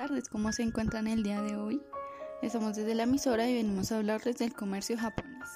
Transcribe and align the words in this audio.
tardes, 0.00 0.30
¿cómo 0.30 0.50
se 0.50 0.62
encuentran 0.62 1.06
el 1.06 1.22
día 1.22 1.42
de 1.42 1.56
hoy? 1.56 1.82
Estamos 2.40 2.74
desde 2.74 2.94
la 2.94 3.02
emisora 3.02 3.46
y 3.46 3.52
venimos 3.52 3.92
a 3.92 3.98
hablarles 3.98 4.38
del 4.38 4.54
comercio 4.54 4.96
japonés. 4.96 5.50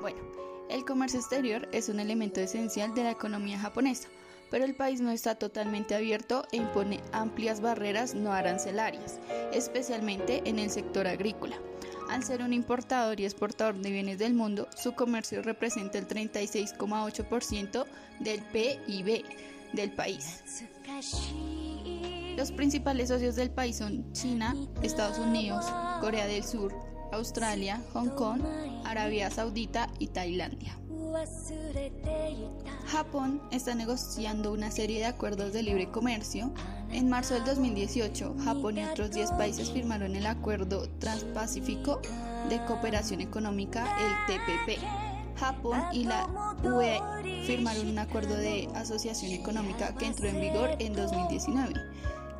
Bueno, 0.00 0.18
el 0.68 0.84
comercio 0.84 1.20
exterior 1.20 1.68
es 1.70 1.88
un 1.88 2.00
elemento 2.00 2.40
esencial 2.40 2.92
de 2.96 3.04
la 3.04 3.12
economía 3.12 3.56
japonesa, 3.56 4.08
pero 4.50 4.64
el 4.64 4.74
país 4.74 5.00
no 5.00 5.12
está 5.12 5.36
totalmente 5.36 5.94
abierto 5.94 6.48
e 6.50 6.56
impone 6.56 7.00
amplias 7.12 7.60
barreras 7.60 8.12
no 8.16 8.32
arancelarias, 8.32 9.20
especialmente 9.52 10.42
en 10.44 10.58
el 10.58 10.70
sector 10.70 11.06
agrícola. 11.06 11.60
Al 12.10 12.24
ser 12.24 12.42
un 12.42 12.52
importador 12.52 13.20
y 13.20 13.24
exportador 13.24 13.76
de 13.76 13.92
bienes 13.92 14.18
del 14.18 14.34
mundo, 14.34 14.66
su 14.76 14.94
comercio 14.94 15.42
representa 15.42 15.98
el 15.98 16.08
36,8% 16.08 17.86
del 18.18 18.42
PIB 18.46 19.22
del 19.72 19.92
país. 19.92 20.42
Los 22.36 22.52
principales 22.52 23.08
socios 23.08 23.34
del 23.36 23.50
país 23.50 23.76
son 23.76 24.12
China, 24.12 24.54
Estados 24.82 25.18
Unidos, 25.18 25.64
Corea 26.00 26.26
del 26.26 26.44
Sur, 26.44 26.72
Australia, 27.12 27.82
Hong 27.92 28.10
Kong, 28.10 28.40
Arabia 28.84 29.30
Saudita 29.30 29.88
y 29.98 30.08
Tailandia. 30.08 30.78
Japón 32.86 33.42
está 33.50 33.74
negociando 33.74 34.52
una 34.52 34.70
serie 34.70 34.98
de 34.98 35.06
acuerdos 35.06 35.52
de 35.52 35.62
libre 35.62 35.90
comercio. 35.90 36.52
En 36.90 37.08
marzo 37.08 37.34
del 37.34 37.44
2018, 37.44 38.36
Japón 38.44 38.78
y 38.78 38.84
otros 38.84 39.10
10 39.10 39.32
países 39.32 39.70
firmaron 39.70 40.16
el 40.16 40.26
Acuerdo 40.26 40.88
Transpacífico 40.98 42.00
de 42.48 42.64
Cooperación 42.64 43.20
Económica, 43.20 43.84
el 43.98 44.36
TPP. 44.36 45.07
Japón 45.38 45.80
y 45.92 46.04
la 46.04 46.26
UE 46.64 47.00
firmaron 47.46 47.88
un 47.88 47.98
acuerdo 47.98 48.36
de 48.36 48.68
asociación 48.74 49.32
económica 49.32 49.94
que 49.94 50.06
entró 50.06 50.28
en 50.28 50.40
vigor 50.40 50.70
en 50.78 50.94
2019. 50.94 51.74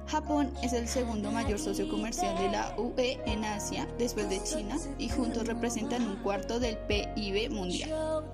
Japón 0.08 0.50
es 0.62 0.72
el 0.72 0.88
segundo 0.88 1.30
mayor 1.30 1.58
socio 1.58 1.88
comercial 1.88 2.36
de 2.38 2.50
la 2.50 2.74
UE 2.78 3.20
en 3.26 3.44
Asia 3.44 3.86
después 3.98 4.28
de 4.30 4.42
China 4.42 4.76
y 4.98 5.10
juntos 5.10 5.46
representan 5.46 6.02
un 6.02 6.16
cuarto 6.16 6.58
del 6.58 6.78
PIB 6.78 7.50
mundial. 7.50 8.24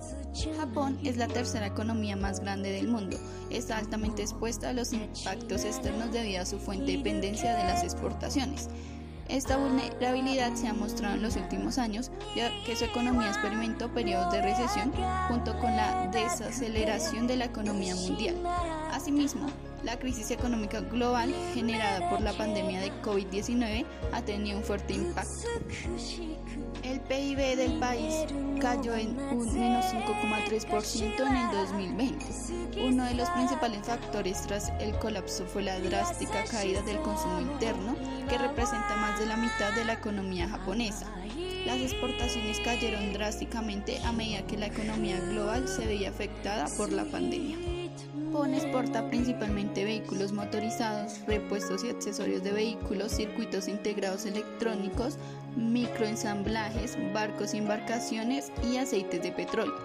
Japón 0.56 0.98
es 1.04 1.16
la 1.16 1.26
tercera 1.26 1.66
economía 1.66 2.16
más 2.16 2.40
grande 2.40 2.70
del 2.70 2.88
mundo. 2.88 3.18
Está 3.50 3.78
altamente 3.78 4.22
expuesta 4.22 4.70
a 4.70 4.72
los 4.72 4.92
impactos 4.92 5.64
externos 5.64 6.12
debido 6.12 6.42
a 6.42 6.46
su 6.46 6.58
fuente 6.58 6.92
de 6.92 6.98
dependencia 6.98 7.56
de 7.56 7.64
las 7.64 7.82
exportaciones. 7.82 8.68
Esta 9.34 9.56
vulnerabilidad 9.56 10.54
se 10.54 10.68
ha 10.68 10.72
mostrado 10.72 11.16
en 11.16 11.22
los 11.22 11.34
últimos 11.34 11.78
años, 11.78 12.12
ya 12.36 12.52
que 12.64 12.76
su 12.76 12.84
economía 12.84 13.30
experimentó 13.30 13.92
periodos 13.92 14.32
de 14.32 14.40
recesión 14.40 14.92
junto 15.26 15.58
con 15.58 15.74
la 15.74 16.06
desaceleración 16.12 17.26
de 17.26 17.38
la 17.38 17.46
economía 17.46 17.96
mundial. 17.96 18.36
Asimismo, 18.92 19.48
la 19.84 19.98
crisis 19.98 20.30
económica 20.30 20.80
global 20.80 21.32
generada 21.52 22.08
por 22.08 22.20
la 22.20 22.32
pandemia 22.32 22.80
de 22.80 22.90
COVID-19 23.02 23.84
ha 24.12 24.22
tenido 24.22 24.58
un 24.58 24.64
fuerte 24.64 24.94
impacto. 24.94 25.48
El 26.82 27.00
PIB 27.00 27.56
del 27.56 27.78
país 27.78 28.14
cayó 28.60 28.94
en 28.94 29.18
un 29.18 29.54
menos 29.54 29.86
5,3% 29.86 31.26
en 31.26 31.36
el 31.36 31.50
2020. 31.50 32.26
Uno 32.86 33.04
de 33.04 33.14
los 33.14 33.28
principales 33.30 33.86
factores 33.86 34.42
tras 34.42 34.70
el 34.80 34.94
colapso 34.98 35.46
fue 35.46 35.62
la 35.62 35.78
drástica 35.78 36.44
caída 36.44 36.82
del 36.82 37.00
consumo 37.00 37.40
interno, 37.40 37.96
que 38.28 38.38
representa 38.38 38.96
más 38.96 39.18
de 39.18 39.26
la 39.26 39.36
mitad 39.36 39.72
de 39.74 39.84
la 39.84 39.94
economía 39.94 40.48
japonesa. 40.48 41.06
Las 41.64 41.78
exportaciones 41.78 42.60
cayeron 42.60 43.12
drásticamente 43.14 43.98
a 44.04 44.12
medida 44.12 44.46
que 44.46 44.58
la 44.58 44.66
economía 44.66 45.18
global 45.20 45.66
se 45.66 45.86
veía 45.86 46.10
afectada 46.10 46.66
por 46.76 46.92
la 46.92 47.04
pandemia. 47.04 47.83
Japón 48.34 48.54
exporta 48.54 49.08
principalmente 49.08 49.84
vehículos 49.84 50.32
motorizados, 50.32 51.20
repuestos 51.26 51.84
y 51.84 51.90
accesorios 51.90 52.42
de 52.42 52.52
vehículos, 52.52 53.12
circuitos 53.12 53.68
integrados 53.68 54.26
electrónicos, 54.26 55.18
microensamblajes, 55.56 56.96
barcos 57.12 57.54
y 57.54 57.58
embarcaciones 57.58 58.50
y 58.68 58.78
aceites 58.78 59.22
de 59.22 59.30
petróleo. 59.30 59.78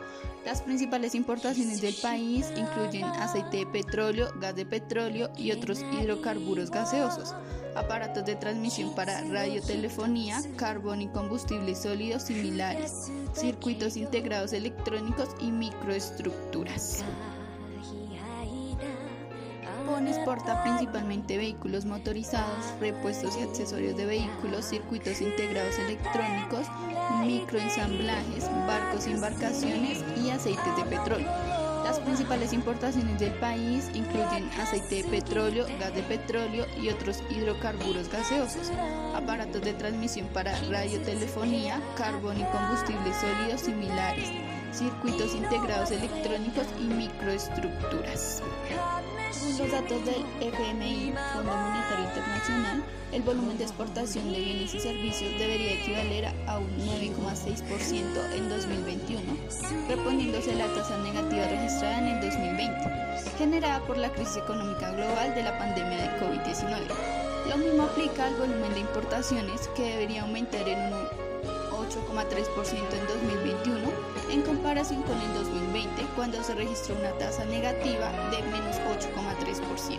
Las 0.45 0.63
principales 0.63 1.13
importaciones 1.13 1.81
del 1.81 1.93
país 2.01 2.47
incluyen 2.57 3.03
aceite 3.03 3.57
de 3.57 3.65
petróleo, 3.67 4.31
gas 4.39 4.55
de 4.55 4.65
petróleo 4.65 5.29
y 5.37 5.51
otros 5.51 5.81
hidrocarburos 5.81 6.71
gaseosos, 6.71 7.35
aparatos 7.75 8.25
de 8.25 8.35
transmisión 8.35 8.95
para 8.95 9.21
radiotelefonía, 9.21 10.41
carbón 10.55 11.01
y 11.01 11.07
combustibles 11.09 11.79
sólidos 11.79 12.23
similares, 12.23 13.11
circuitos 13.33 13.95
integrados 13.95 14.53
electrónicos 14.53 15.29
y 15.39 15.51
microestructuras. 15.51 17.03
Japón 20.19 20.37
exporta 20.37 20.63
principalmente 20.63 21.37
vehículos 21.37 21.85
motorizados, 21.85 22.65
repuestos 22.79 23.37
y 23.37 23.43
accesorios 23.43 23.95
de 23.95 24.05
vehículos, 24.05 24.65
circuitos 24.65 25.21
integrados 25.21 25.77
electrónicos, 25.79 26.67
microensamblajes, 27.21 28.49
barcos 28.67 29.07
y 29.07 29.11
embarcaciones 29.11 30.03
y 30.21 30.29
aceites 30.29 30.75
de 30.75 30.83
petróleo. 30.83 31.31
Las 31.83 31.99
principales 31.99 32.53
importaciones 32.53 33.19
del 33.19 33.33
país 33.35 33.89
incluyen 33.93 34.49
aceite 34.59 35.03
de 35.03 35.03
petróleo, 35.05 35.65
gas 35.79 35.95
de 35.95 36.03
petróleo 36.03 36.65
y 36.79 36.89
otros 36.89 37.23
hidrocarburos 37.29 38.09
gaseosos, 38.09 38.71
aparatos 39.15 39.61
de 39.61 39.73
transmisión 39.73 40.27
para 40.27 40.59
radiotelefonía, 40.69 41.81
carbón 41.97 42.39
y 42.39 42.43
combustibles 42.43 43.15
sólidos 43.15 43.61
similares, 43.61 44.29
circuitos 44.71 45.35
integrados 45.35 45.91
electrónicos 45.91 46.65
y 46.79 46.83
microestructuras. 46.83 48.41
Según 49.31 49.57
los 49.57 49.71
datos 49.71 50.05
del 50.05 50.25
FMI, 50.39 51.13
Fondo 51.33 51.55
Monetario 51.55 52.05
Internacional, 52.05 52.83
el 53.11 53.21
volumen 53.23 53.57
de 53.57 53.63
exportación 53.63 54.31
de 54.31 54.39
bienes 54.39 54.73
y 54.73 54.79
servicios 54.79 55.31
debería 55.39 55.73
equivaler 55.73 56.25
a 56.47 56.59
un 56.59 56.69
9,6% 56.77 58.35
en 58.35 58.49
2021, 58.49 59.21
reponiéndose 59.87 60.55
la 60.55 60.67
tasa 60.67 60.97
negativa 60.99 61.47
registrada 61.47 61.99
en 61.99 62.07
el 62.07 62.21
2020, 62.21 62.75
generada 63.37 63.79
por 63.81 63.97
la 63.97 64.11
crisis 64.11 64.37
económica 64.37 64.91
global 64.91 65.33
de 65.35 65.43
la 65.43 65.57
pandemia 65.57 65.97
de 65.97 66.19
COVID-19. 66.19 67.49
Lo 67.49 67.57
mismo 67.57 67.83
aplica 67.83 68.27
al 68.27 68.35
volumen 68.35 68.73
de 68.73 68.81
importaciones, 68.81 69.67
que 69.69 69.83
debería 69.83 70.21
aumentar 70.21 70.67
en 70.67 70.93
un 70.93 70.93
8,3% 70.93 71.28
en 72.95 73.07
2021 73.07 73.89
en 74.29 74.41
comparación 74.43 75.01
con 75.03 75.19
el 75.19 75.33
2020 75.33 76.03
cuando 76.15 76.43
se 76.43 76.53
registró 76.53 76.95
una 76.95 77.11
tasa 77.13 77.43
negativa 77.45 78.11
de 78.29 78.43
menos 78.43 78.75
8,3%. 78.77 79.97